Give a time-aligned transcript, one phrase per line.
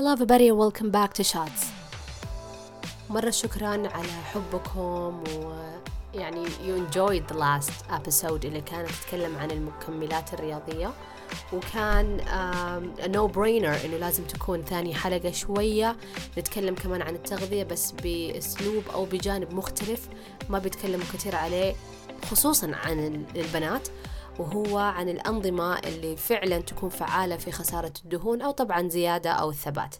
[0.00, 1.66] Hello everybody welcome back to Shots.
[3.10, 5.24] مرة شكرا على حبكم
[6.14, 10.92] ويعني you enjoyed the last episode اللي كانت تتكلم عن المكملات الرياضية.
[11.52, 15.96] وكان um, a no إنه لازم تكون ثاني حلقة شوية.
[16.38, 20.08] نتكلم كمان عن التغذية بس بأسلوب أو بجانب مختلف
[20.48, 21.74] ما بيتكلموا كثير عليه
[22.30, 23.88] خصوصا عن البنات.
[24.38, 29.94] وهو عن الأنظمة اللي فعلا تكون فعالة في خسارة الدهون أو طبعا زيادة أو الثبات.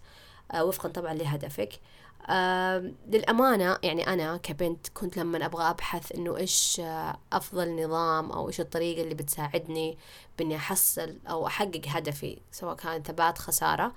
[0.52, 1.80] آه، وفقا طبعا لهدفك.
[2.26, 8.48] آه للأمانة يعني أنا كبنت كنت لما أبغى أبحث إنه إيش آه، أفضل نظام أو
[8.48, 9.98] إيش الطريقة اللي بتساعدني
[10.38, 13.92] بإني أحصل أو أحقق هدفي سواء كان ثبات خسارة.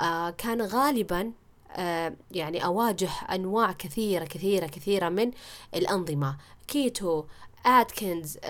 [0.00, 1.32] آه كان غالبا
[1.72, 5.30] آه يعني أواجه أنواع كثيرة كثيرة كثيرة من
[5.74, 6.36] الأنظمة.
[6.68, 7.24] keto
[7.66, 8.44] Atkins uh, uh,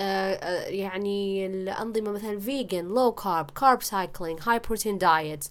[0.69, 5.45] يعني الأنظمة مثلا vegan low carb carb cycling high protein diet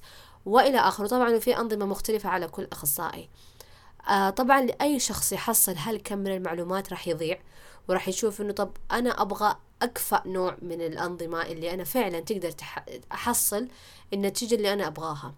[0.46, 1.08] وإلى آخره.
[1.08, 3.30] طبعا في أنظمة مختلفة على كل أخصائي.
[4.08, 7.40] uh, طبعا لأي شخص يحصل هالكم من المعلومات راح يضيع
[7.90, 12.86] وراح يشوف إنه طب أنا أبغى أكفأ نوع من الأنظمة اللي أنا فعلا تقدر تح...
[13.12, 13.68] أحصل
[14.14, 15.34] النتيجة اللي أنا أبغاها.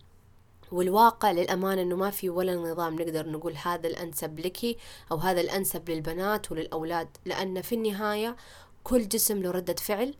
[0.71, 4.77] والواقع للأمانة أنه ما في ولا نظام نقدر نقول هذا الأنسب لك
[5.11, 8.35] أو هذا الأنسب للبنات وللأولاد لأن في النهاية
[8.83, 10.13] كل جسم له ردة فعل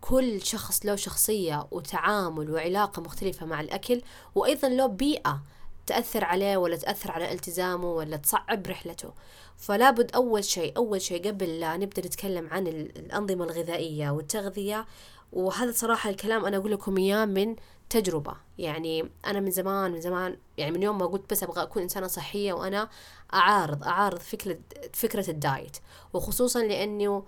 [0.00, 4.02] كل شخص له شخصية وتعامل وعلاقة مختلفة مع الأكل
[4.34, 5.42] وأيضا له بيئة
[5.86, 9.12] تأثر عليه ولا تأثر على التزامه ولا تصعب رحلته.
[9.56, 14.86] فلا بد أول شيء أول شيء قبل لا نبدأ نتكلم عن الأنظمة الغذائية والتغذية
[15.32, 17.56] وهذا صراحة الكلام أنا أقول لكم إياه من
[17.90, 18.34] تجربة.
[18.58, 22.06] يعني أنا من زمان من زمان يعني من يوم ما قلت بس أبغى أكون إنسانة
[22.06, 22.88] صحية وأنا
[23.34, 24.58] أعارض أعارض فكرة
[24.92, 25.76] فكرة الدايت.
[26.12, 27.24] وخصوصا لأنه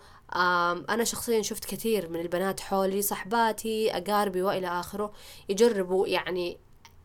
[0.91, 5.12] أنا شخصيا شفت كثير من البنات حولي صحباتي أقاربي وإلى آخره
[5.48, 6.58] يجربوا يعني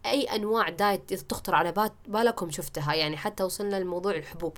[0.05, 2.93] أي أنواع دايت تخطر على بالكم شفتها.
[2.93, 4.57] يعني حتى وصلنا لموضوع الحبوب.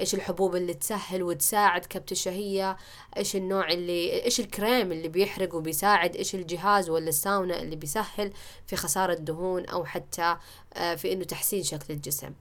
[0.00, 2.76] إيش الحبوب اللي تسهل وتساعد كبت الشهية
[3.16, 8.32] إيش النوع اللي إيش الكريم اللي بيحرق وبيساعد إيش الجهاز ولا الساونا اللي بيسهل
[8.66, 10.36] في خسارة دهون أو حتى
[10.74, 12.32] آه، في إنه تحسين شكل الجسم.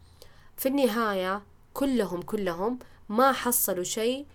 [0.58, 1.42] في النهاية
[1.74, 2.80] كلهم كلهم
[3.10, 4.26] ما حصلوا شيء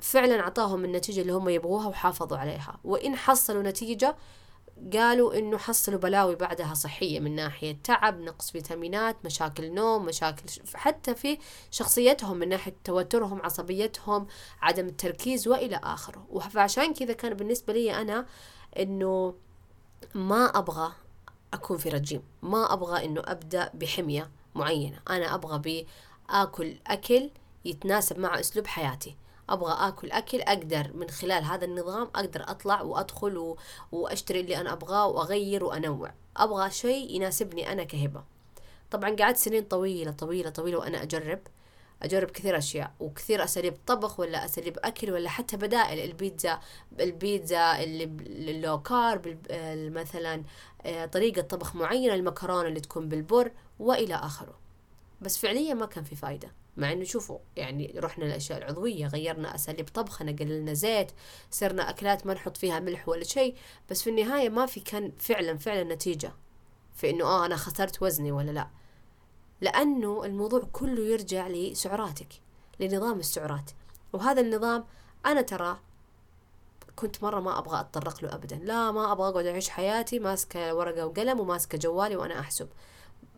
[0.00, 2.78] فعلا أعطاهم النتيجة اللي هم يبغوها وحافظوا عليها.
[2.84, 4.16] وإن حصلوا نتيجة
[4.92, 10.42] قالوا إنه حصلوا بلاوي بعدها صحية من ناحية تعب نقص فيتامينات مشاكل نوم مشاكل
[10.74, 11.38] حتى في
[11.70, 14.26] شخصيتهم من ناحية توترهم عصبيتهم
[14.62, 16.40] عدم التركيز وإلى آخره.
[16.50, 18.26] فعشان كذا كان بالنسبة لي أنا
[18.78, 19.34] إنه
[20.14, 20.92] ما أبغى
[21.54, 22.22] أكون في رجيم.
[22.42, 25.00] ما أبغى إنه أبدأ بحمية معينة.
[25.10, 25.86] أنا أبغى
[26.28, 27.30] بآكل أكل
[27.64, 29.16] يتناسب مع أسلوب حياتي.
[29.48, 30.90] أبغى آكل أكل أقدر.
[30.94, 33.56] من خلال هذا النظام أقدر أطلع وأدخل و...
[33.92, 36.12] وأشتري اللي أنا أبغاه وأغير وأنوع.
[36.36, 38.24] أبغى شيء يناسبني أنا كهبة.
[38.90, 41.40] طبعا قعدت سنين طويلة طويلة طويلة وأنا أجرب.
[42.02, 46.10] أجرب كثير أشياء وكثير أساليب طبخ ولا أساليب أكل ولا حتى بدائل.
[46.10, 46.60] البيتزا
[47.00, 48.04] البيتزا اللي
[48.50, 49.36] اللو كارب
[49.94, 50.42] مثلا
[50.82, 54.54] آه، طريقة طبخ معينة المكرونة اللي تكون بالبر وإلى آخره.
[55.20, 56.52] بس فعليا ما كان في فايدة.
[56.78, 61.12] مع إنه شوفوا يعني رحنا الاشياء العضوية غيرنا أساليب طبخنا قللنا زيت
[61.50, 63.54] صرنا أكلات ما نحط فيها ملح ولا شيء
[63.90, 66.32] بس في النهاية ما في كان فعلا فعلا نتيجة.
[66.94, 68.68] في إنه آه أنا خسرت وزني ولا لا.
[69.60, 72.28] لأنه الموضوع كله يرجع لسعراتك
[72.80, 73.70] لنظام السعرات.
[74.12, 74.84] وهذا النظام
[75.26, 75.80] أنا ترى
[76.96, 78.56] كنت مرة ما أبغى أتطرق له أبدا.
[78.56, 82.68] لا ما أبغى أقعد أعيش حياتي ماسكة ورقة وقلم وماسكة جوالي وأنا أحسب.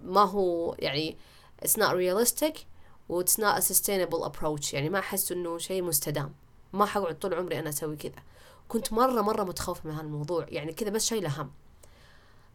[0.05, 1.17] ما هو يعني
[1.65, 2.70] it's not realistic.
[3.11, 4.75] و it's not a sustainable approach.
[4.75, 6.35] يعني ما أحس إنه شيء مستدام.
[6.73, 8.23] ما حقعد طول عمري أنا أسوي كذا.
[8.69, 10.47] كنت مرة مرة متخوفة من هالموضوع.
[10.49, 11.51] يعني كذا بس شايلة هم.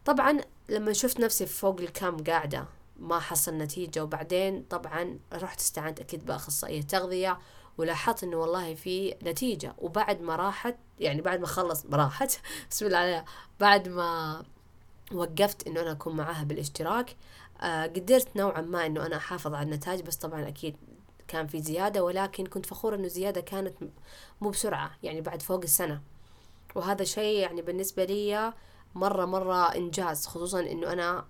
[0.04, 2.66] طبعا لما شفت نفسي فوق الكام قاعدة
[2.98, 4.04] ما حصل نتيجة.
[4.04, 7.38] وبعدين طبعا رحت استعنت أكيد بأخصائية تغذية.
[7.78, 9.74] ولاحظت إنه والله في نتيجة.
[9.78, 12.40] وبعد ما راحت يعني بعد ما خلص راحت.
[12.70, 13.24] بسم الله عليها.
[13.60, 14.42] بعد ما
[15.12, 17.16] وقفت إنه أنا أكون معاها بالاشتراك
[17.62, 20.76] قدرت نوعا ما إنه أنا أحافظ على النتائج بس طبعا أكيد
[21.28, 23.74] كان في زيادة ولكن كنت فخورة إنه زيادة كانت
[24.40, 26.02] مو بسرعة يعني بعد فوق السنة.
[26.74, 28.52] وهذا شيء يعني بالنسبة لي
[28.94, 31.24] مرة مرة إنجاز خصوصا إنه أنا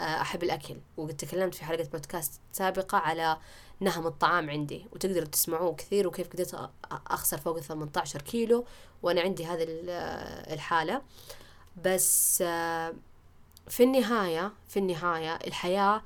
[0.00, 0.76] آه، أحب الأكل.
[0.96, 3.36] وقد تكلمت في حلقة بودكاست سابقة على
[3.80, 6.70] نهم الطعام عندي وتقدروا تسمعوه كثير وكيف قدرت
[7.06, 8.64] أخسر فوق 18 كيلو
[9.02, 9.66] وأنا عندي هذه
[10.52, 11.02] الحالة.
[11.84, 12.94] بس آه،
[13.68, 16.02] في النهاية في النهاية الحياة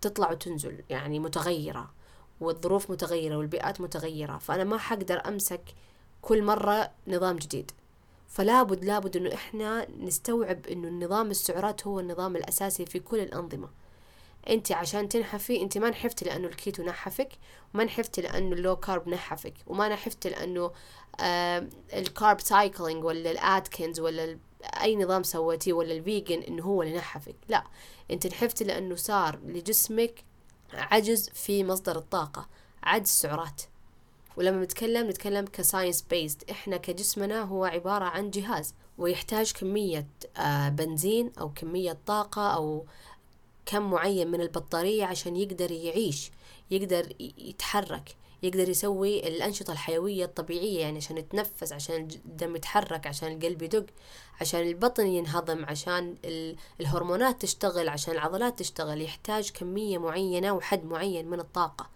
[0.00, 1.90] تطلع وتنزل يعني متغيرة
[2.40, 5.60] والظروف متغيرة والبيئات متغيرة فأنا ما حقدر أمسك
[6.22, 7.70] كل مرة نظام جديد.
[8.28, 13.68] فلا بد لابد إنه إحنا نستوعب إنه النظام السعرات هو النظام الأساسي في كل الأنظمة.
[14.48, 17.28] أنت عشان تنحفي أنت ما نحفتي لأنه الكيتو نحفك
[17.74, 20.70] وما نحفتي لأنه ال low carb نحفك وما نحفتي لأنه
[21.20, 26.82] آه ال carb cycling ولا الآتكنز ولا أي نظام سويتيه ولا ال vegan إنه هو
[26.82, 27.64] اللي نحفك لا
[28.10, 30.24] أنت نحفتي لأنه صار لجسمك
[30.74, 32.48] عجز في مصدر الطاقة
[32.82, 33.62] عجز سعرات.
[34.36, 40.06] ولما نتكلم نتكلم ك science based إحنا كجسمنا هو عبارة عن جهاز ويحتاج كمية
[40.36, 42.86] آه بنزين أو كمية طاقة أو
[43.66, 46.30] كم معين من البطارية عشان يقدر يعيش
[46.70, 48.16] يقدر يتحرك.
[48.42, 53.86] يقدر يسوي الأنشطة الحيوية الطبيعية يعني عشان يتنفس عشان الدم يتحرك عشان القلب يدق
[54.40, 56.16] عشان البطن ينهضم عشان
[56.80, 59.02] الهرمونات تشتغل عشان العضلات تشتغل.
[59.02, 61.88] يحتاج كمية معينة وحد معين من الطاقة.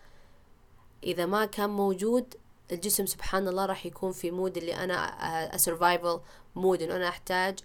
[1.05, 2.35] إذا ما كان موجود
[2.73, 6.21] الجسم سبحان الله راح يكون في mode اللي أنا survival
[6.56, 7.59] mode إنه أنا أحتاج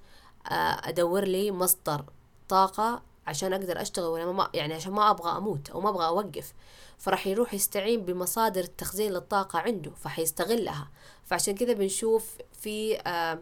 [0.46, 2.06] أدور لي مصدر
[2.50, 6.54] طاقة عشان أقدر أشتغل ولا ما يعني عشان ما أبغى أموت أو ما أبغى أوقف.
[6.98, 10.92] فراح يروح يستعين بمصادر التخزين للطاقة عنده فحيستغلها.
[11.26, 13.40] فعشان كذا بنشوف في آآ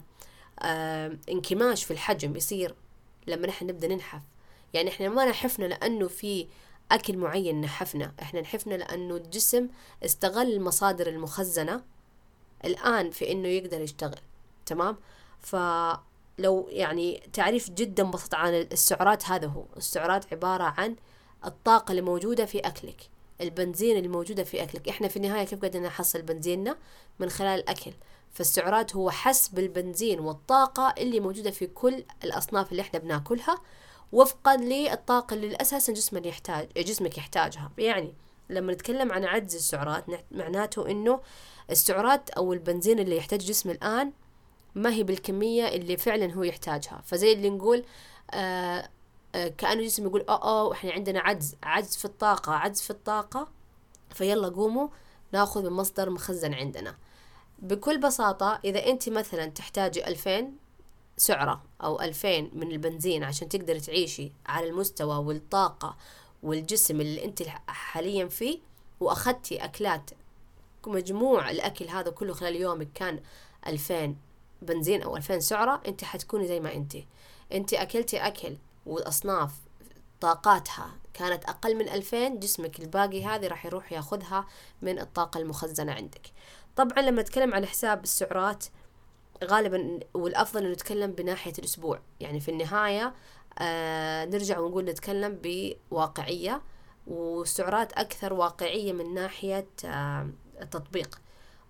[0.60, 2.76] آآ انكماش في الحجم يصير
[3.28, 4.22] لما نحن نبدأ ننحف.
[4.74, 6.48] يعني إحنا ما نحفنا لأنه في
[6.92, 9.68] أكل معين نحفنا إحنا نحفنا لأنه الجسم
[10.06, 11.84] استغل المصادر المخزنة
[12.66, 14.20] الآن في إنه يقدر يشتغل.
[14.66, 14.98] تمام؟
[15.40, 19.66] فلو يعني تعريف جدا بسيط عن السعرات هذا هو.
[19.78, 20.96] السعرات عبارة عن
[21.46, 23.10] الطاقة اللي موجودة في أكلك.
[23.42, 24.90] البنزين الموجودة في أكلك.
[24.90, 26.78] إحنا في النهاية كيف قاعدين نحصل بنزيننا؟
[27.20, 27.92] من خلال الأكل.
[28.32, 33.62] فالسعرات هو حسب البنزين والطاقة اللي موجودة في كل الأصناف اللي إحنا بناكلها
[34.12, 37.72] وفقا للطاقة اللي أساسا جسمك يحتاج جسمك يحتاجها.
[37.78, 38.14] يعني
[38.50, 41.20] لما نتكلم عن عجز السعرات معناته إنه
[41.72, 44.12] السعرات أو البنزين اللي يحتاج جسم الآن
[44.76, 47.02] ما هي بالكمية اللي فعلا هو يحتاجها.
[47.06, 47.86] فزي اللي نقول
[48.32, 48.90] آه
[49.58, 53.48] كأنه جسم يقول أوه إحنا عندنا عجز عجز في الطاقة عجز في الطاقة.
[54.10, 54.88] فيلا قوموا
[55.32, 56.96] ناخذ من مصدر مخزن عندنا.
[57.60, 60.58] بكل بساطة إذا أنت مثلا تحتاجي ألفين
[61.18, 65.98] سعرة أو ألفين من البنزين عشان تقدر تعيشي على المستوى والطاقة
[66.44, 68.60] والجسم اللي أنت حاليا فيه
[69.00, 70.10] وأخذتي أكلات
[70.88, 73.20] مجموع الأكل هذا كله خلال يومك كان
[73.68, 74.18] ألفين
[74.62, 76.96] بنزين أو ألفين سعرة أنت حتكوني زي ما أنت.
[77.52, 79.52] أنت أكلتي أكل والأصناف
[80.22, 84.48] طاقاتها كانت أقل من ألفين جسمك الباقي هذه راح يروح ياخذها
[84.82, 86.32] من الطاقة المخزنة عندك.
[86.76, 88.66] طبعا لما نتكلم عن حساب السعرات
[89.44, 92.00] غالبا والأفضل أن نتكلم بناحية الأسبوع.
[92.20, 93.14] يعني في النهاية
[93.60, 96.62] آه نرجع ونقول نتكلم بواقعية
[97.08, 100.30] والسعرات أكثر واقعية من ناحية آه
[100.62, 101.22] التطبيق.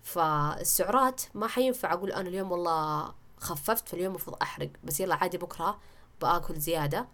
[0.04, 5.80] فالسعرات ما حينفع أقول أنا اليوم والله خففت فاليوم المفروض أحرق بس يلا عادي بكرة
[6.22, 7.08] باكل زيادة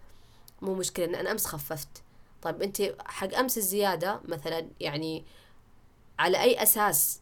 [0.62, 2.02] مو مشكلة إن أنا أمس خففت.
[2.42, 5.24] طيب أنت حق أمس الزيادة مثلا يعني
[6.18, 7.20] على أي أساس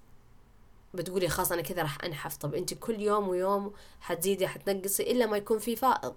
[0.95, 5.37] بتقولي خلاص أنا كذا راح أنحف؟ طب أنت كل يوم ويوم حتزيدي حتنقصي إلا ما
[5.37, 6.15] يكون في فائض.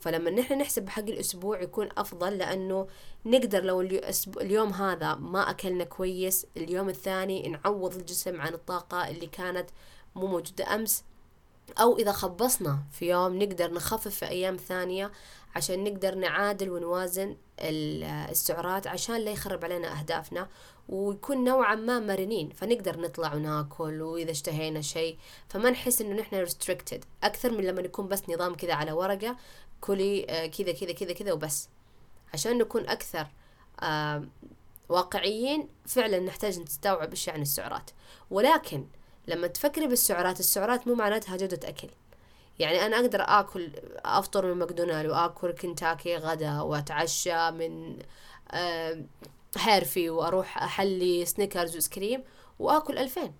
[0.00, 2.86] فلما نحن نحسب حق الأسبوع يكون أفضل لأنه
[3.26, 3.80] نقدر لو
[4.40, 9.70] اليوم هذا ما أكلنا كويس اليوم الثاني نعوض الجسم عن الطاقة اللي كانت
[10.14, 11.04] مو موجودة أمس
[11.80, 15.12] أو إذا خبصنا في يوم نقدر نخفف في أيام ثانية
[15.56, 20.48] عشان نقدر نعادل ونوازن السعرات عشان لا يخرب علينا أهدافنا
[20.88, 22.50] ويكون نوعا ما مرنين.
[22.50, 25.18] فنقدر نطلع وناكل وإذا اشتهينا شيء.
[25.48, 27.00] فما نحس إنه نحن restricted.
[27.22, 29.36] أكثر من لما نكون بس نظام كذا على ورقة
[29.80, 30.22] كلي
[30.58, 31.68] كذا كذا كذا كذا وبس.
[32.34, 33.26] عشان نكون أكثر
[34.88, 37.90] واقعيين فعلا نحتاج نستوعب إيش يعني السعرات.
[38.30, 38.86] ولكن
[39.28, 41.88] لما تفكري بالسعرات السعرات مو معناتها جودة أكل.
[42.58, 43.70] يعني أنا أقدر آكل
[44.04, 47.98] أفطر من ماكدونالد وآكل كنتاكي غدا وأتعشى من
[49.58, 52.24] هيرفي وأروح أحلي سنيكرز وسكريم
[52.58, 53.34] وآكل ألفين.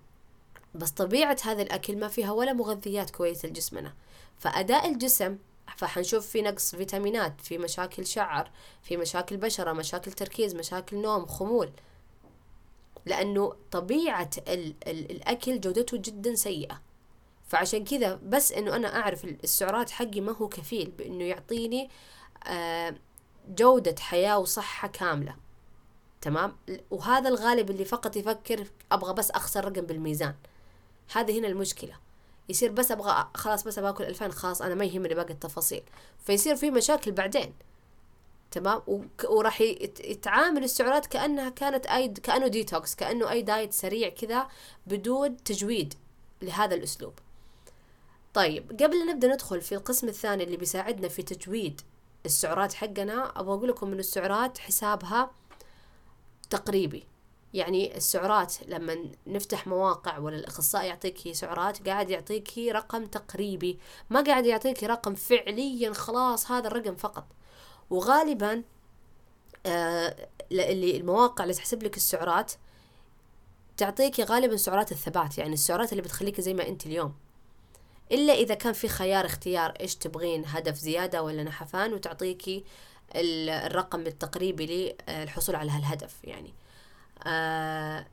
[0.75, 3.93] بس طبيعة هذا الأكل ما فيها ولا مغذيات كويسة لجسمنا.
[4.39, 5.37] فأداء الجسم
[5.77, 8.51] فحنشوف في نقص فيتامينات في مشاكل شعر
[8.83, 11.71] في مشاكل بشرة مشاكل تركيز مشاكل نوم خمول.
[13.05, 16.81] لأنه طبيعة ال ال الأكل جودته جدا سيئة.
[17.47, 21.89] فعشان كذا بس إنه أنا أعرف السعرات حقي ما هو كفيل بإنه يعطيني
[22.47, 22.95] آه
[23.49, 25.35] جودة حياة وصحة كاملة.
[26.21, 26.55] تمام؟
[26.91, 30.35] وهذا الغالب اللي فقط يفكر أبغى بس أخسر رقم بالميزان.
[31.13, 31.93] هذه هنا المشكلة.
[32.49, 35.83] يصير بس أبغى خلاص بس باكل ألفين خلاص أنا ما يهمني باقي التفاصيل.
[36.25, 37.53] فيصير في مشاكل بعدين.
[38.51, 38.81] تمام؟
[39.29, 44.47] وراح يتعامل السعرات كأنها كانت أي كأنه ديتوكس كأنه أي diet سريع كذا
[44.87, 45.93] بدون تجويد
[46.41, 47.13] لهذا الأسلوب.
[48.33, 51.81] طيب قبل لا نبدأ ندخل في القسم الثاني اللي بيساعدنا في تجويد
[52.25, 55.31] السعرات حقنا أبغى أقول لكم إن السعرات حسابها
[56.49, 57.03] تقريبي.
[57.53, 58.97] يعني السعرات لما
[59.27, 63.79] نفتح مواقع ولا الأخصائي يعطيك سعرات قاعد يعطيك رقم تقريبي.
[64.09, 67.25] ما قاعد يعطيك رقم فعليا خلاص هذا الرقم فقط.
[67.89, 68.63] وغالبا
[69.65, 72.51] آه اللي المواقع اللي تحسب لك السعرات
[73.77, 77.15] تعطيك غالبا سعرات الثبات يعني السعرات اللي بتخليك زي ما أنت اليوم.
[78.11, 82.63] إلا إذا كان في خيار اختيار إيش تبغين هدف زيادة ولا نحفان وتعطيكي
[83.15, 86.53] الرقم التقريبي للحصول على هالهدف يعني.
[87.27, 88.05] آه،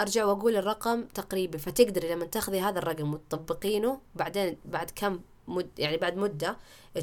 [0.00, 5.96] أرجع وأقول الرقم تقريبي فتقدري لما تاخذي هذا الرقم وتطبقينه بعدين بعد كم مد يعني
[5.96, 6.56] بعد مدة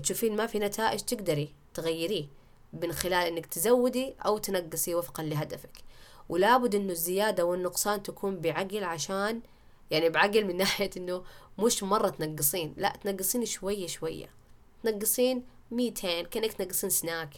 [0.03, 2.25] تشوفين ما في نتائج تقدري تغيريه
[2.73, 5.83] من خلال إنك تزودي أو تنقصي وفقا لهدفك.
[6.29, 9.41] ولابد إنه الزيادة والنقصان تكون بعقل عشان
[9.91, 11.23] يعني بعقل من ناحية إنه
[11.59, 14.29] مش مرة تنقصين لا تنقصين شوية شوية.
[14.83, 17.29] تنقصين ميتين كأنك تنقصين سناك.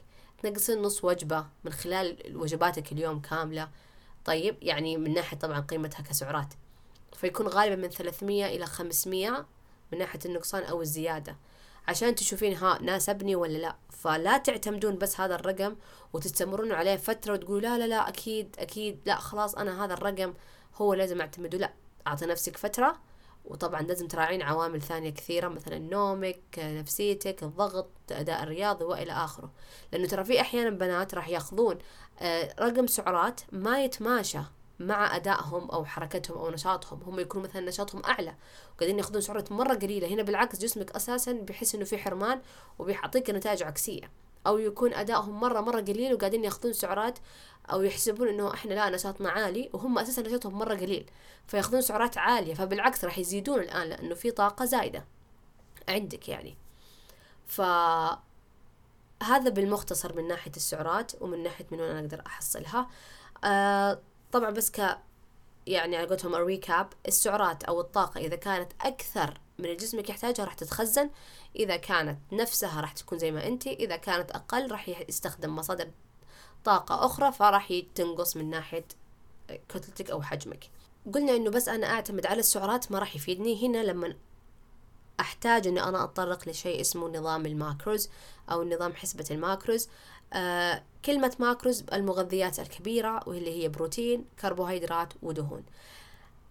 [0.43, 3.69] تنقصين نص وجبة من خلال وجباتك اليوم كاملة.
[4.25, 6.53] طيب يعني من ناحية طبعا قيمتها كسعرات.
[7.13, 9.45] فيكون غالبا من 300 إلى 500
[9.91, 11.35] من ناحية النقصان أو الزيادة.
[11.87, 13.75] عشان تشوفين ها ناسبني ولا لا.
[13.89, 15.75] فلا تعتمدون بس هذا الرقم
[16.13, 20.33] وتستمرون عليه فترة وتقولوا لا لا لا أكيد أكيد لا خلاص أنا هذا الرقم
[20.75, 21.57] هو لازم أعتمده.
[21.57, 21.73] لا
[22.07, 22.97] أعطي نفسك فترة
[23.45, 29.51] وطبعا لازم تراعين عوامل ثانية كثيرة مثلا نومك نفسيتك الضغط أداء الرياضي وإلى آخره.
[29.91, 31.77] لأنه ترى في أحيانا بنات راح يأخذون
[32.19, 34.39] آه، رقم سعرات ما يتماشى.
[34.87, 37.03] مع أدائهم أو حركتهم أو نشاطهم.
[37.03, 38.35] هم يكونوا مثلا نشاطهم أعلى
[38.75, 40.07] وقاعدين ياخذون سعرات مرة قليلة.
[40.07, 42.41] هنا بالعكس جسمك أساسا بيحس إنه في حرمان
[42.79, 44.11] وبيعطيك نتائج عكسية.
[44.47, 47.19] أو يكون أدائهم مرة مرة قليل وقاعدين ياخذون سعرات
[47.71, 51.09] أو يحسبون إنه إحنا لا نشاطنا عالي وهم أساسا نشاطهم مرة قليل.
[51.47, 52.53] فياخذون سعرات عالية.
[52.53, 55.05] فبالعكس راح يزيدون الآن لأنه في طاقة زايدة
[55.89, 56.57] عندك يعني.
[57.45, 57.61] ف
[59.23, 62.87] هذا بالمختصر من ناحية السعرات ومن ناحية من وين أنا أقدر أحصلها.
[63.43, 63.99] آه
[64.31, 64.97] طبعا بس ك
[65.67, 71.09] يعني على قولتهم الريكاب السعرات أو الطاقة إذا كانت أكثر من الجسم يحتاجها راح تتخزن
[71.55, 75.91] إذا كانت نفسها راح تكون زي ما أنت إذا كانت أقل راح يستخدم مصادر
[76.63, 78.85] طاقة أخرى فراح تنقص من ناحية
[79.69, 80.69] كتلتك أو حجمك.
[81.13, 83.67] قلنا إنه بس أنا أعتمد على السعرات ما راح يفيدني.
[83.67, 84.15] هنا لما
[85.19, 88.09] أحتاج إني أنا أتطرق لشيء اسمه نظام ال macros
[88.51, 89.89] أو نظام حسبة ال macros.
[90.33, 95.63] آه كلمة macros المغذيات الكبيرة واللي هي بروتين كربوهيدرات ودهون.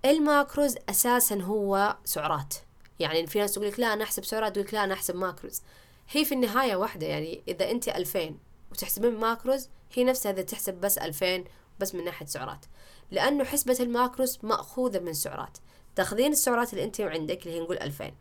[0.04, 2.54] ال macros أساسا هو سعرات.
[2.98, 5.62] يعني في ناس تقول لك لا أنا أحسب سعرات تقول لك لا أنا أحسب macros.
[6.10, 8.38] هي في النهاية واحدة يعني إذا أنت ألفين
[8.72, 11.44] وتحسبين macros هي نفسها إذا تحسب بس ألفين
[11.80, 12.64] بس من ناحية سعرات.
[13.10, 15.58] لأنه حسبة ال macros مأخوذة من سعرات.
[15.96, 18.14] تأخذين السعرات اللي أنت عندك اللي هي نقول ألفين.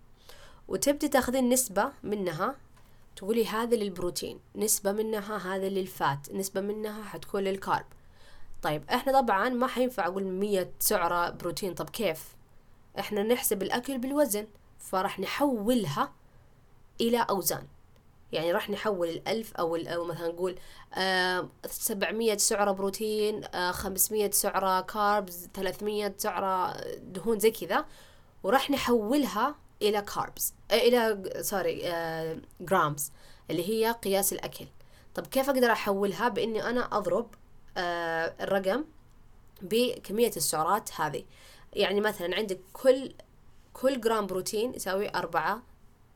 [0.67, 2.55] وتبدي تأخذين نسبة منها
[3.15, 7.85] تقولي هذا للبروتين نسبة منها هذا لل fat نسبة منها حتكون لل carb.
[8.61, 11.73] طيب إحنا طبعا ما حينفع أقول مية سعرة بروتين.
[11.73, 12.35] طب كيف؟
[12.99, 14.47] إحنا نحسب الأكل بالوزن
[14.79, 16.13] فراح نحولها
[17.01, 17.67] إلى أوزان.
[18.31, 20.55] يعني راح نحول الألف أو, أو مثلا نقول
[20.93, 27.85] آه سبعمية سعرة بروتين آه خمسمية سعرة carbs ثلاثمية سعرة دهون زي كذا.
[28.43, 30.53] وراح نحولها إلى carbs.
[30.71, 33.11] آه إلى sorry آه grams
[33.49, 34.65] اللي هي قياس الأكل.
[35.15, 37.27] طب كيف أقدر أحولها بإني أنا أضرب
[37.77, 38.85] آه الرقم
[39.61, 41.23] بكمية السعرات هذه؟
[41.73, 43.13] يعني مثلا عندك كل
[43.73, 45.61] كل جرام بروتين يساوي أربعة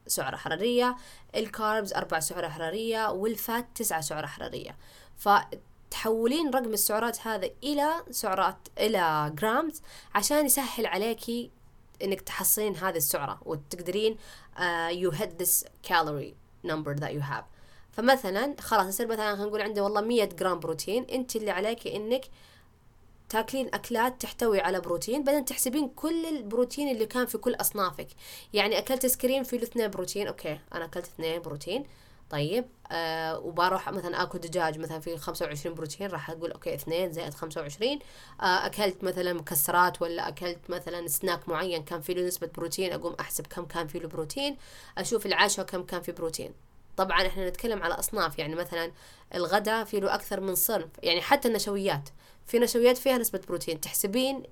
[0.07, 0.95] سعرة حرارية
[1.35, 4.77] ال carbs أربع سعرة حرارية وال fat تسعة سعرة حرارية.
[5.17, 9.81] فتحولين رقم السعرات هذا إلى سعرات إلى grams
[10.15, 11.51] عشان يسهل عليكي
[12.03, 14.17] إنك تحصلين هذه السعرة وتقدرين
[14.89, 16.33] you hit this calorie
[16.67, 17.43] number that you have.
[17.91, 22.25] فمثلا خلاص يصير مثلا خلينا نقول عندي والله 100 جرام بروتين أنت اللي عليك إنك
[23.29, 28.07] تاكلين أكلات تحتوي على بروتين بعدين تحسبين كل البروتين اللي كان في كل أصنافك.
[28.53, 31.85] يعني أكلت سكرين فيه اثنين بروتين أوكي أنا أكلت اثنين بروتين.
[32.29, 37.33] طيب آه وبروح مثلا اكل دجاج مثلا فيه 25 بروتين راح أقول أوكي اثنين زائد
[37.33, 37.99] 25
[38.41, 43.15] آه أكلت مثلا مكسرات ولا أكلت مثلا سناك معين كان فيه له نسبة بروتين أقوم
[43.19, 44.57] أحسب كم كان فيه له بروتين
[44.97, 46.53] أشوف العشاء كم كان فيه بروتين.
[46.97, 48.91] طبعا إحنا نتكلم على أصناف يعني مثلا
[49.35, 52.09] الغداء فيه له أكثر من صنف يعني حتى النشويات
[52.47, 54.43] في نشويات فيها نسبة بروتين تحسبين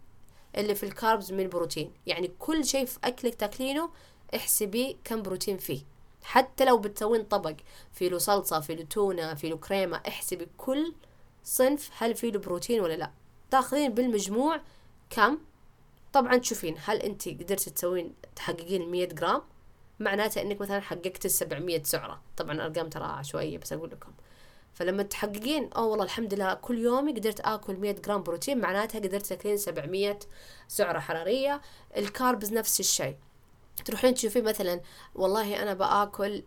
[0.58, 1.92] اللي في الكاربز من بروتين.
[2.08, 3.90] يعني كل شيء في أكلك تاكلينه
[4.36, 5.82] احسبي كم بروتين فيه.
[6.24, 7.56] حتى لو بتسوين طبق
[7.92, 10.94] في له صلصة في له تونة في له كريمة احسبي كل
[11.44, 13.12] صنف هل فيه له بروتين ولا لا.
[13.51, 14.62] تاخذين بالمجموع
[15.10, 15.38] كم؟
[16.13, 19.42] طبعا تشوفين هل انت قدرتي تسوين تحققين 100 جرام؟
[20.00, 22.22] معناته انك مثلا حققت ال 700 سعرة.
[22.38, 24.12] طبعا الأرقام ترى عشوائيه بس أقول لكم.
[24.74, 29.25] فلما تحققين أوه والله الحمد لله كل يومي قدرت آكل 100 جرام بروتين معناتها قدرت
[29.25, 30.20] تاكلين 700
[30.68, 31.62] سعرة حرارية.
[31.98, 33.16] ال carbs نفس الشيء.
[33.86, 34.82] تروحين تشوفين مثلا
[35.16, 36.44] والله أنا بآكل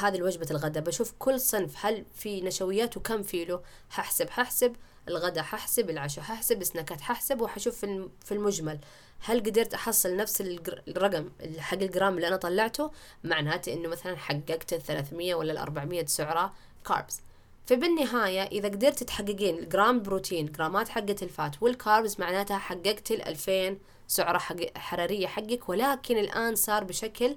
[0.00, 4.76] هذه وجبة الغداء بشوف كل صنف هل في نشويات وكم فيه له ححسب ححسب
[5.08, 7.84] الغداء ححسب العشاء ححسب السناكات ححسب وحشوف
[8.24, 8.78] في المجمل.
[9.20, 10.40] هل قدرت أحصل نفس
[10.88, 12.90] الرقم حق الجرام اللي أنا طلعته؟
[13.24, 16.54] معناته إنه مثلا حققت ال 300 ولا ال 400 سعرة
[16.86, 17.20] carbs
[17.66, 23.22] فبالنهاية إذا قدرت تحققين الجرام بروتين جرامات حقة ال fat وال carbs معناتها حققت ال
[23.22, 23.78] 2000
[24.10, 27.36] سعرة حق حرارية حقك ولكن الآن صار بشكل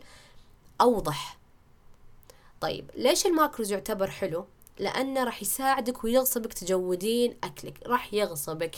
[0.82, 1.38] أوضح.
[2.62, 4.46] طيب ليش ال macros يعتبر حلو؟
[4.80, 7.88] لأنه راح يساعدك ويغصبك تجودين أكلك.
[7.88, 8.76] راح يغصبك.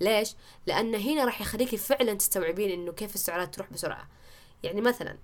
[0.00, 0.34] ليش؟
[0.66, 4.08] لأن هنا راح يخليكي فعلا تستوعبين إنه كيف السعرات تروح بسرعة.
[4.62, 5.18] يعني مثلا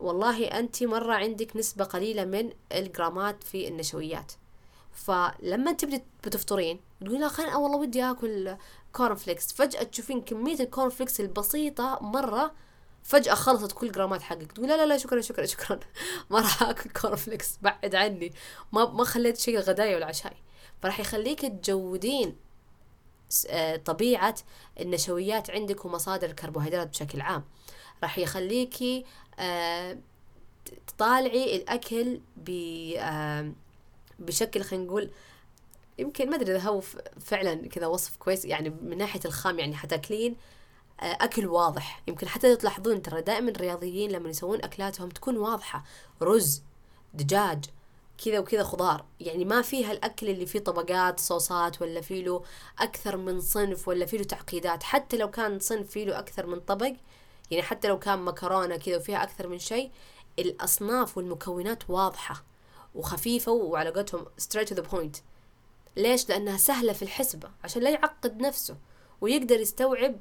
[0.00, 4.32] والله أنت مرة عندك نسبة قليلة من الجرامات في النشويات.
[4.94, 8.56] فلما تبدي بتفطرين تقولي لا خليني والله ودي آكل
[8.92, 12.54] corn flakes فجأة تشوفين كمية ال corn flakes البسيطة مرة
[13.02, 14.52] فجأة خلصت كل جرامات حقك.
[14.52, 15.80] تقول لا لا لا شكرا شكرا شكرا.
[16.30, 18.32] ما راح آكل corn flakes بعد عني.
[18.72, 20.36] ما ما خليت شيء غداي ولا عشاي
[20.82, 22.36] فراح يخليك تجودين
[23.48, 24.34] آه، طبيعة
[24.80, 27.44] النشويات عندك ومصادر الكربوهيدرات بشكل عام.
[28.02, 29.04] راح يخليكي
[29.38, 29.98] آه،
[30.86, 32.50] تطالعي الأكل ب
[32.98, 33.52] آه،
[34.18, 35.10] بشكل خلينا نقول
[35.98, 36.80] يمكن ما أدري إذا هو
[37.20, 40.36] فعلا كذا وصف كويس يعني من ناحية الخام يعني حتاكلين
[41.00, 42.02] آه، أكل واضح.
[42.08, 45.84] يمكن حتى تلاحظون ترى دائما الرياضيين لما يسوون أكلاتهم تكون واضحة.
[46.22, 46.62] رز
[47.14, 47.64] دجاج
[48.24, 49.04] كذا وكذا خضار.
[49.20, 52.42] يعني ما فيها الأكل اللي فيه طبقات صوصات ولا فيه له
[52.78, 54.82] أكثر من صنف ولا فيه له تعقيدات.
[54.82, 56.92] حتى لو كان صنف فيه له أكثر من طبق
[57.50, 59.90] يعني حتى لو كان مكرونة كذا وفيها أكثر من شيء
[60.38, 62.44] الأصناف والمكونات واضحة.
[62.94, 65.20] وخفيفة وعلى قولتهم straight to the point.
[65.96, 68.76] ليش؟ لأنها سهلة في الحسبة عشان لا يعقد نفسه
[69.20, 70.16] ويقدر يستوعب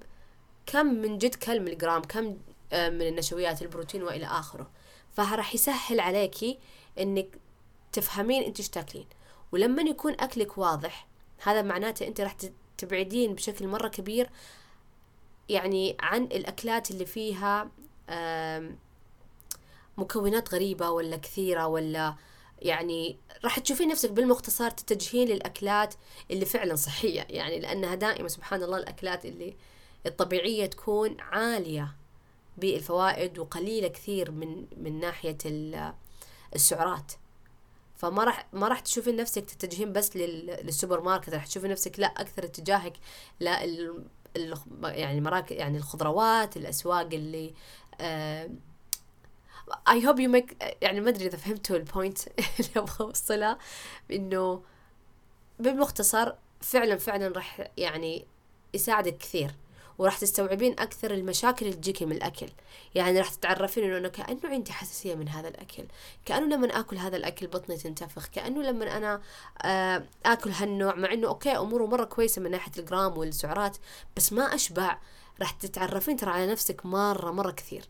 [0.65, 2.37] كم من جد كل ملغرام كم
[2.73, 4.71] آه، من النشويات البروتين وإلى آخره.
[5.11, 6.59] فراح يسهل عليكي
[6.99, 7.39] إنك
[7.91, 9.07] تفهمين أنت إيش تاكلين.
[9.51, 11.07] ولما يكون أكلك واضح
[11.43, 12.35] هذا معناته أنت راح
[12.77, 14.29] تبعدين بشكل مرة كبير
[15.49, 17.71] يعني عن الأكلات اللي فيها
[19.97, 22.15] مكونات غريبة ولا كثيرة ولا
[22.63, 25.93] يعني راح تشوفين نفسك بالمختصر تتجهين للأكلات
[26.31, 27.25] اللي فعلا صحية.
[27.29, 29.55] يعني لأنها دائما سبحان الله الأكلات اللي
[30.05, 31.95] الطبيعية تكون عالية
[32.57, 35.37] بالفوائد وقليلة كثير من من ناحية
[36.55, 37.11] السعرات.
[37.95, 41.29] فما راح ما راح تشوفين نفسك تتجهين بس للسوبر ماركت.
[41.29, 42.93] راح تشوفين نفسك لا أكثر اتجاهك
[43.39, 43.63] لا
[44.83, 47.53] يعني مراكز يعني الخضروات الأسواق اللي
[49.89, 52.19] I hope you make يعني ما أدري إذا فهمتوا ال point
[52.59, 53.57] اللي أبغى اوصلها
[54.11, 54.63] إنه
[55.59, 58.25] بالمختصر فعلا فعلا راح يعني
[58.73, 59.51] يساعدك كثير
[59.97, 62.49] وراح تستوعبين أكثر المشاكل اللي تجيكي من الأكل.
[62.95, 65.83] يعني راح تتعرفين إنه أنا كأنه عندي حساسية من هذا الأكل
[66.25, 69.21] كأنه لما آكل هذا الأكل بطني تنتفخ كأنه لما أنا
[69.61, 73.77] آه، آكل هالنوع مع إنه أوكي أموره مرة كويسة من ناحية الجرام والسعرات
[74.17, 74.97] بس ما أشبع.
[75.39, 77.83] راح تتعرفين ترى على نفسك مرة مرة كثير.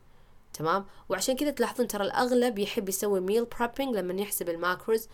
[0.53, 5.07] تمام؟ وعشان كذا تلاحظون ترى الأغلب يحب يسوي meal prepping لما يحسب ال macros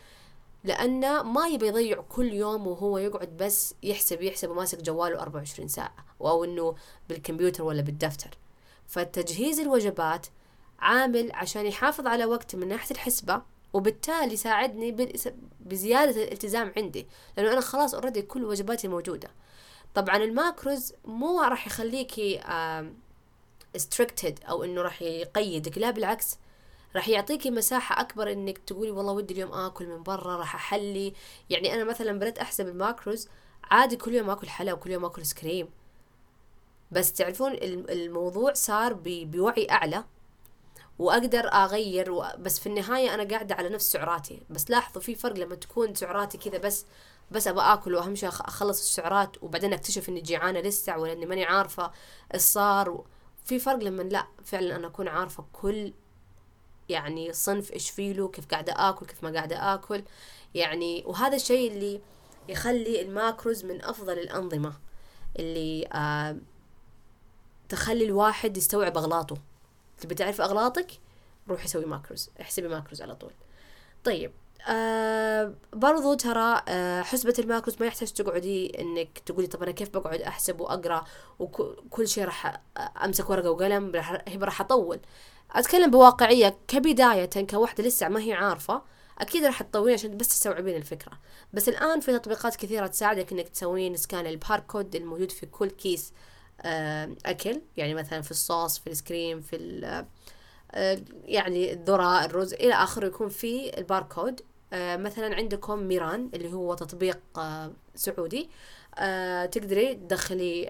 [0.64, 5.96] لأنه ما يبي يضيع كل يوم وهو يقعد بس يحسب يحسب وماسك جواله 24 ساعة
[6.22, 6.76] أو إنه
[7.10, 8.30] بالكمبيوتر ولا بالدفتر.
[8.88, 10.28] فتجهيز الوجبات
[10.80, 13.42] عامل عشان يحافظ على وقته من ناحية الحسبة
[13.74, 15.10] وبالتالي يساعدني
[15.60, 19.30] بزيادة الالتزام عندي لأنه أنا خلاص already كل وجباتي موجودة.
[19.96, 22.40] طبعا ال macros مو راح يخليكي
[23.78, 25.78] restricted أو إنه راح يقيدك.
[25.78, 26.38] لا بالعكس
[26.96, 31.14] راح يعطيكي مساحة أكبر إنك تقولي والله ودي اليوم آكل من برا راح أحلي.
[31.50, 33.28] يعني أنا مثلا بدأت أحسب الماكروز
[33.64, 35.70] عادي كل يوم آكل حلا وكل يوم آكل سكريم
[36.92, 40.04] بس تعرفون الموضوع صار بوعي أعلى
[41.00, 44.42] وأقدر أغير بس في النهاية أنا قاعدة على نفس سعراتي.
[44.50, 46.86] بس لاحظوا في فرق لما تكون سعراتي كذا بس
[47.32, 51.46] بس أبغى آكل وأهم شيء أخلص السعرات وبعدين أكتشف إني جيعانة لسه ولا إني ماني
[51.46, 51.92] عارفة
[52.34, 53.04] إيش صار
[53.50, 55.94] في فرق لما لا فعلا أنا أكون عارفة كل
[56.90, 60.04] يعني صنف إيش فيه كيف قاعدة آكل كيف ما قاعدة آكل
[60.56, 62.02] يعني وهذا الشيء اللي
[62.50, 64.74] يخلي ال macros من أفضل الأنظمة
[65.40, 66.38] اللي آه
[67.70, 69.38] تخلي الواحد يستوعب أغلاطه.
[70.00, 70.92] تبي تعرف أغلاطك؟
[71.50, 73.32] روحي سوي macros احسبي macros على طول.
[74.04, 74.32] طيب
[74.68, 79.90] آه برضو ترى آه حسبة ال macros ما يحتاج تقعدي إنك تقولي طب أنا كيف
[79.90, 81.04] بقعد أحسب وأقرأ
[81.40, 82.62] وكل شيء راح
[83.06, 83.96] أمسك ورقة وقلم
[84.28, 85.00] هي راح أطول.
[85.52, 88.82] أتكلم بواقعية كبداية كوحدة لسه ما هي عارفة
[89.20, 91.12] أكيد راح تطولين عشان بس تستوعبين الفكرة.
[91.54, 96.14] بس الآن في تطبيقات كثيرة تساعدك إنك تسوين scan ال barcode الموجود في كل كيس
[96.62, 97.62] آه أكل.
[97.78, 99.56] يعني مثلا في الصوص في السكريم في
[100.72, 104.42] آه، يعني الذرة الرز إلى آخره يكون في الباركود
[104.74, 108.50] مثلا عندكم ميران اللي هو تطبيق آه، سعودي.
[108.98, 110.70] آه، تقدري تدخلي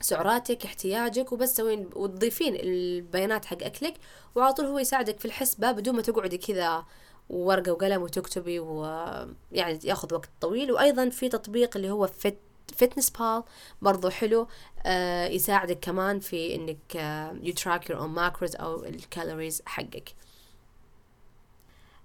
[0.00, 3.94] سعراتك احتياجك وبس تسوين وتضيفين البيانات حق أكلك
[4.34, 6.84] وعلى طول هو يساعدك في الحسبة بدون ما تقعدي كذا
[7.30, 10.72] ورقة وقلم وتكتبي ويعني ياخذ وقت طويل.
[10.72, 13.42] وأيضا في تطبيق اللي هو MyFitnessPal
[13.82, 14.48] برضو حلو
[14.86, 16.94] آه يساعدك كمان في إنك
[17.42, 20.14] you track your own macros أو ال calories حقك.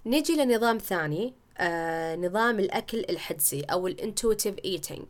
[0.06, 5.06] نجي لنظام ثاني آه نظام الأكل الحدسي أو ال intuitive eating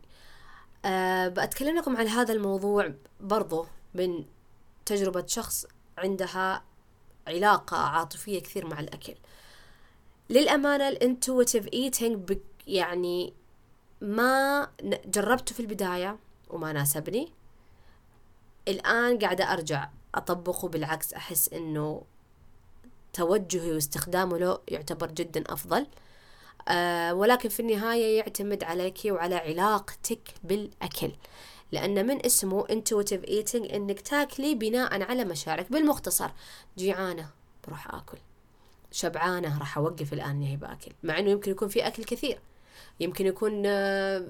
[0.84, 4.24] آه بأتكلم لكم عن هذا الموضوع برضو من
[4.86, 5.66] تجربة شخص
[5.98, 6.64] عندها
[7.26, 9.14] علاقة عاطفية كثير مع الأكل.
[10.30, 13.32] للأمانة ال intuitive eating يعني
[14.00, 14.68] ما
[15.06, 16.18] جربته في البداية
[16.50, 17.32] وما ناسبني.
[18.68, 22.02] الآن قاعدة أرجع أطبقه بالعكس أحس إنه
[23.12, 25.86] توجهي واستخدامه له يعتبر جدا أفضل.
[26.68, 31.12] أه ولكن في النهاية يعتمد عليك وعلى علاقتك بالأكل
[31.72, 35.72] لأن من اسمه intuitive eating إنك تاكلي بناء على مشاعرك.
[35.72, 36.30] بالمختصر
[36.78, 37.30] جيعانة
[37.66, 38.18] بروح آكل.
[38.92, 42.40] شبعانة راح أوقف الآن إني باكل مع إنه يمكن يكون في أكل كثير.
[43.00, 44.26] يمكن يكون آه،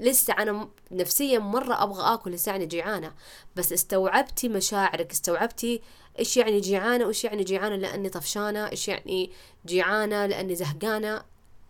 [0.00, 3.12] لسه أنا نفسيا مرة أبغى آكل لسه يعني جيعانة.
[3.56, 5.80] بس استوعبتي مشاعرك استوعبتي
[6.18, 9.30] إيش يعني جيعانة وإيش يعني جيعانة لأني طفشانة إيش يعني
[9.66, 11.22] جيعانة لأني زهقانة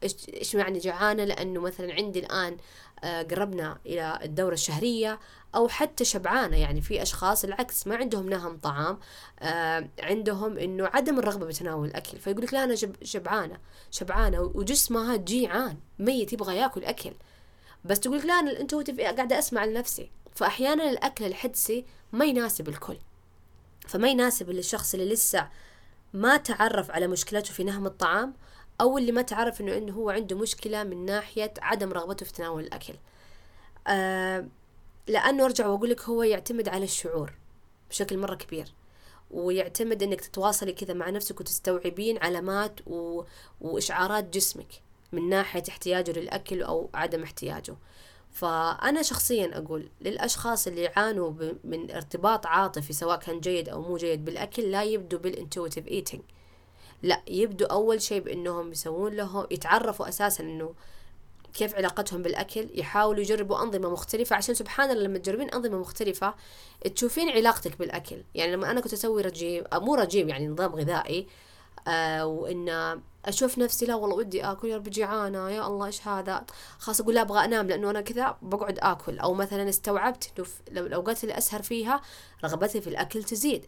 [0.02, 2.58] إيش إيش يعني جيعانة لأنه مثلا عندي الآن آه،
[3.04, 5.20] قربنا إلى الدورة الشهرية
[5.54, 6.56] أو حتى شبعانة.
[6.56, 8.98] يعني في أشخاص العكس ما عندهم نهم طعام
[9.40, 12.18] آه عندهم إنه عدم الرغبة بتناول الأكل.
[12.18, 13.58] فيقول لك لا أنا شبعانة
[13.90, 17.12] شبعانة وجسمها جيعان ميت يبغى ياكل أكل.
[17.84, 20.10] بس تقول لك لا أنا أنت قاعدة أسمع لنفسي.
[20.34, 22.96] فأحيانا الأكل الحدسي ما يناسب الكل.
[23.88, 25.48] فما يناسب للشخص اللي لسه
[26.12, 28.34] ما تعرف على مشكلته في نهم الطعام
[28.80, 32.62] أو اللي ما تعرف إنه إنه هو عنده مشكلة من ناحية عدم رغبته في تناول
[32.64, 32.94] الأكل.
[33.86, 34.46] آه
[35.06, 37.32] لأنه أرجع وأقول لك هو يعتمد على الشعور
[37.90, 38.74] بشكل مرة كبير
[39.30, 43.22] ويعتمد إنك تتواصلي كذا مع نفسك وتستوعبين علامات و...
[43.60, 47.76] وإشعارات جسمك من ناحية احتياجه للأكل أو عدم احتياجه.
[48.32, 51.32] فأنا شخصيا أقول للأشخاص اللي يعانوا
[51.64, 56.22] من ارتباط عاطفي سواء كان جيد أو مو جيد بالأكل لا يبدوا بال intuitive eating
[57.02, 60.74] لا يبدوا أول شيء بأنهم يسوون له يتعرفوا أساسا أنه
[61.54, 66.34] كيف علاقتهم بالأكل يحاولوا يجربوا أنظمة مختلفة عشان سبحان الله لما تجربين أنظمة مختلفة
[66.94, 68.22] تشوفين علاقتك بالأكل.
[68.34, 71.26] يعني لما أنا كنت أسوي رجيم مو رجيم يعني نظام غذائي
[71.88, 76.44] آه وإن أشوف نفسي لا والله ودي آكل يا ربي جيعانة يا الله إيش هذا؟
[76.78, 79.18] خلاص أقول لا أبغى أنام لأنه أنا كذا بقعد آكل.
[79.18, 80.32] أو مثلا استوعبت
[80.70, 82.00] إنه الأوقات اللي أسهر فيها
[82.44, 83.66] رغبتي في الأكل تزيد.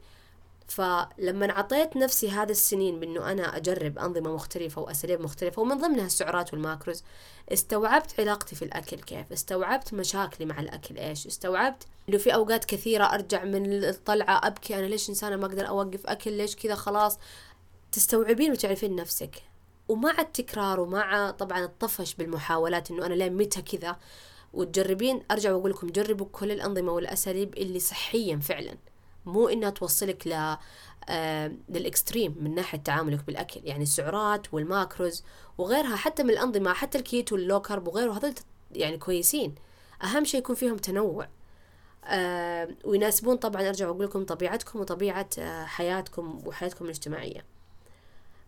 [0.72, 6.52] فلما عطيت نفسي هذا السنين بأنه أنا أجرب أنظمة مختلفة وأساليب مختلفة ومن ضمنها السعرات
[6.52, 7.04] والماكروز
[7.52, 13.04] استوعبت علاقتي في الأكل كيف استوعبت مشاكلي مع الأكل إيش استوعبت إنه في أوقات كثيرة
[13.04, 17.18] أرجع من الطلعة أبكي أنا ليش إنسانة ما أقدر أوقف أكل ليش كذا خلاص؟
[17.92, 19.42] تستوعبين وتعرفين نفسك.
[19.88, 23.96] ومع التكرار ومع طبعا الطفش بالمحاولات إنه أنا لين متى كذا
[24.52, 28.91] وتجربين أرجع وأقول لكم جربوا كل الأنظمة والأساليب اللي صحيا فعلا.
[29.26, 30.56] مو إنها توصلك ل
[31.08, 33.61] آه لل extreme من ناحية تعاملك بالأكل.
[33.64, 35.24] يعني السعرات وال macros
[35.58, 38.35] وغيرها حتى من الأنظمة حتى ال keto وال low carb وغيره هذول
[38.72, 39.54] يعني كويسين.
[40.02, 41.28] أهم شيء يكون فيهم تنوع.
[42.04, 47.44] آه ويناسبون طبعا أرجع وأقول لكم طبيعتكم وطبيعة آه حياتكم وحياتكم الاجتماعية.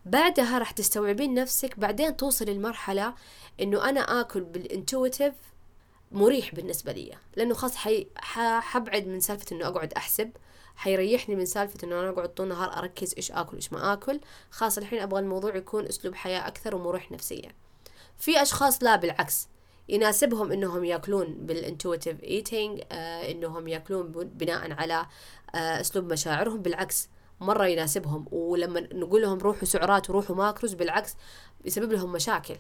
[0.06, 3.14] بعدها راح تستوعبين نفسك بعدين توصل للمرحلة
[3.60, 5.35] إنه أنا آكل بال intuitive
[6.12, 7.12] مريح بالنسبة لي.
[7.37, 7.76] لأنه خلاص.
[8.60, 10.30] حبعد من سالفة إنه أقعد أحسب.
[10.76, 14.20] حيريحني من سالفة إنه أنا أقعد طول النهار أركز إيش آكل إيش ما آكل.
[14.50, 17.52] خاصة الحين أبغى الموضوع يكون أسلوب حياة أكثر ومريح نفسيا.
[18.18, 19.48] في أشخاص لا بالعكس
[19.88, 25.06] يناسبهم إنهم يأكلون بال intuitive eating آه إنهم يأكلون بناء على
[25.54, 26.62] آه أسلوب مشاعرهم.
[26.62, 27.08] بالعكس
[27.40, 28.26] مرة يناسبهم.
[28.32, 31.16] ولما نقول لهم روحوا سعرات وروحوا macros بالعكس
[31.64, 32.56] يسبب لهم مشاكل.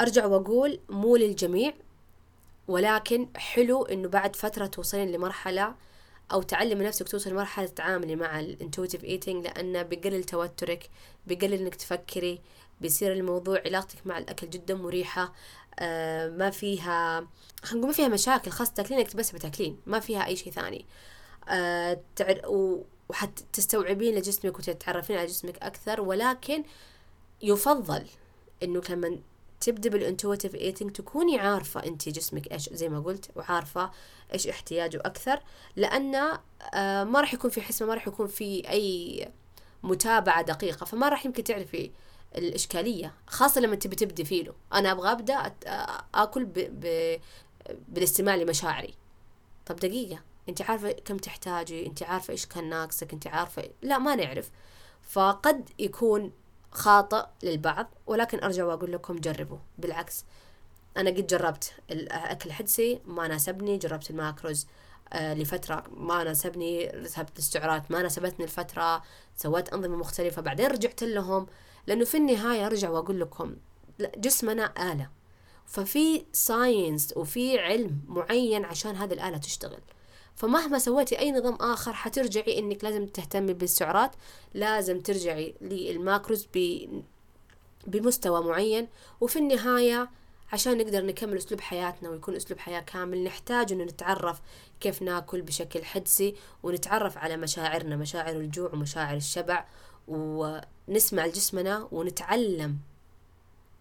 [0.00, 1.74] أرجع وأقول مو للجميع
[2.68, 5.74] ولكن حلو إنه بعد فترة توصلين لمرحلة
[6.32, 10.90] أو تعلمي نفسك توصل لمرحلة تتعاملي مع ال intuitive eating لأنه بيقلل توترك
[11.26, 12.40] بيقلل إنك تفكري
[12.80, 15.32] بيصير الموضوع علاقتك مع الأكل جدا مريحة
[15.78, 17.28] آه ما فيها
[17.62, 20.86] خلينا نقول ما فيها مشاكل خاصة تاكلينك بس بتاكلين ما فيها أي شيء ثاني.
[21.48, 22.40] آه تعر
[23.08, 26.64] وحتستوعبين لجسمك وتتعرفين على جسمك أكثر ولكن
[27.42, 28.06] يفضل
[28.62, 29.18] إنه لما
[29.64, 33.90] تبدأ بال intuitive eating تكوني عارفة أنت جسمك إيش زي ما قلت وعارفة
[34.32, 35.40] إيش احتياجه أكثر
[35.76, 36.14] لأن
[36.74, 39.28] آه ما راح يكون في حسبة ما راح يكون في أي
[39.82, 41.90] متابعة دقيقة فما راح يمكن تعرفي
[42.36, 45.54] الإشكالية خاصة لما تبي تبدي فيه أنا أبغى أبدأ
[46.14, 46.52] آكل ب...
[46.58, 47.20] ب...
[47.88, 48.94] بالاستماع لمشاعري.
[49.66, 54.14] طب دقيقة أنت عارفة كم تحتاجي أنت عارفة إيش كان ناقصك أنت عارفة لا ما
[54.14, 54.50] نعرف.
[55.02, 56.32] فقد يكون
[56.74, 59.58] خاطئ للبعض ولكن أرجع وأقول لكم جربوا.
[59.78, 60.24] بالعكس
[60.96, 64.66] أنا قد جربت الأكل الحدسي ما ناسبني جربت الماكروز
[65.12, 69.02] آه لفترة ما ناسبني ذهبت السعرات ما ناسبتني الفترة
[69.36, 71.46] سويت أنظمة مختلفة بعدين رجعت لهم.
[71.86, 73.56] لأنه في النهاية أرجع وأقول لكم
[74.16, 75.10] جسمنا آلة.
[75.66, 79.80] ففي science وفي علم معين عشان هذه الآلة تشتغل.
[80.36, 84.10] فمهما سويتي أي نظام آخر حترجعي إنك لازم تهتمي بالسعرات
[84.54, 86.48] لازم ترجعي لل macros
[87.86, 88.88] بمستوى معين.
[89.20, 90.10] وفي النهاية
[90.52, 94.40] عشان نقدر نكمل أسلوب حياتنا ويكون أسلوب حياة كامل نحتاج إنه نتعرف
[94.80, 99.64] كيف ناكل بشكل حدسي ونتعرف على مشاعرنا مشاعر الجوع ومشاعر الشبع.
[100.08, 102.78] ونسمع لجسمنا ونتعلم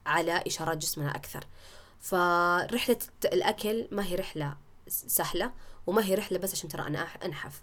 [0.06, 1.44] على إشارات جسمنا أكثر.
[2.02, 5.52] فرحلة الأكل ما هي رحلة سهلة.
[5.88, 7.62] وما هي رحلة بس عشان ترى أنا أنحف.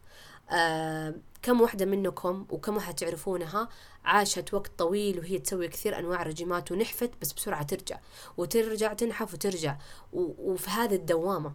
[0.50, 3.68] آه كم واحدة منكم وكم واحدة تعرفونها
[4.04, 7.98] عاشت وقت طويل وهي تسوي كثير أنواع رجيمات ونحفت بس بسرعة ترجع.
[8.37, 9.76] وترجع تنحف وترجع.
[10.12, 11.54] وفي هذه الدوامة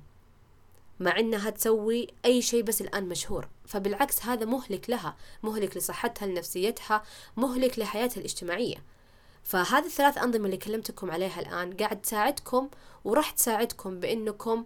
[0.99, 3.47] مع إنها تسوي أي شيء بس الآن مشهور.
[3.65, 7.03] فبالعكس هذا مهلك لها مهلك لصحتها لنفسيتها
[7.37, 8.77] مهلك لحياتها الاجتماعية.
[9.43, 12.69] فهذه الثلاث أنظمة اللي كلمتكم عليها الآن قاعد تساعدكم
[13.03, 14.63] وراح تساعدكم بإنكم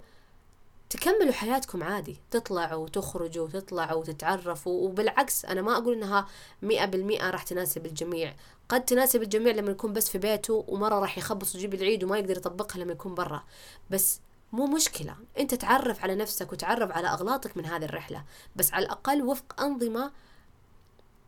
[0.89, 2.17] تكملوا حياتكم عادي.
[2.32, 6.28] تطلعوا وتخرجوا وتطلعوا وتتعرفوا وبالعكس أنا ما أقول إنها
[6.62, 8.36] مئة بالمئة راح تناسب الجميع.
[8.69, 12.38] قد تناسب الجميع لما يكون بس في بيته ومرة راح يخبص ويجيب العيد وما يقدر
[12.38, 13.43] يطبقها لما يكون برا.
[13.89, 14.19] بس
[14.52, 15.15] مو مشكلة.
[15.39, 18.23] أنت تعرف على نفسك وتعرف على أغلاطك من هذه الرحلة.
[18.56, 20.12] بس على الأقل وفق أنظمة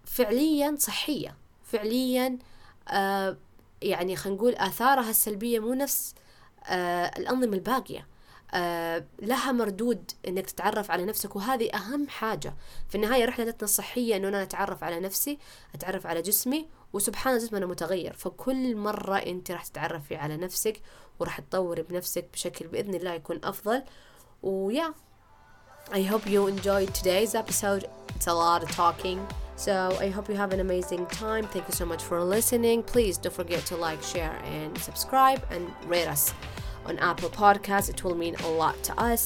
[0.06, 1.38] فعليا صحية.
[1.64, 2.38] فعليا
[2.88, 3.38] آه
[3.82, 6.16] يعني خلينا نقول آثارها السلبية مو نفس
[6.66, 8.11] آه الأنظمة الباقية.
[9.22, 12.56] لها مردود إنك تتعرف على نفسك وهذه أهم حاجة
[12.90, 15.40] في النهاية رحلتنا الصحية إنه أنا أتعرف على نفسي
[15.76, 20.82] أتعرف على جسمي وسبحان جسمنا متغير فكل مرة أنت راح تتعرفي على نفسك
[21.20, 23.84] وراح تطوري بنفسك بشكل بإذن الله يكون أفضل
[24.44, 24.94] ويا
[25.92, 27.86] I hope you enjoyed today's episode.
[28.16, 29.20] It's a lot of talking.
[29.56, 31.46] So I hope you have an amazing time.
[31.48, 32.84] Thank you so much for listening.
[32.84, 36.34] Please don't forget to like, share, and subscribe and rate us.
[36.87, 39.23] on Apple Podcast it will mean a lot to us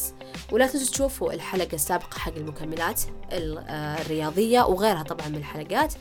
[0.53, 3.01] ولا تنسوا تشوفوا الحلقة السابقة حق المكملات
[3.33, 5.95] الرياضية وغيرها طبعا من الحلقات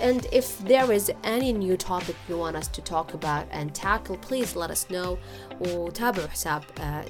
[0.00, 4.16] and if there is any new topic you want us to talk about and tackle
[4.28, 5.18] please let us know
[5.60, 6.62] وتابعوا حساب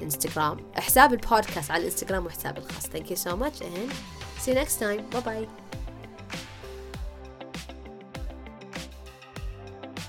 [0.03, 3.93] انستغرام حساب البودكاست على الانستغرام وحسابي الخاص thank you so much and
[4.43, 5.82] see you next time bye bye